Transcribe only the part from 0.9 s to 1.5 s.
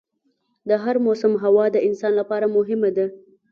موسم